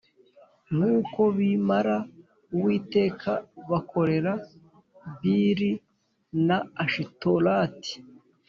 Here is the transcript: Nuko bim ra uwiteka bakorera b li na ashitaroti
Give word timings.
Nuko 0.77 1.21
bim 1.37 1.67
ra 1.85 1.97
uwiteka 2.55 3.31
bakorera 3.69 4.31
b 5.19 5.21
li 5.57 5.71
na 6.47 6.57
ashitaroti 6.83 7.93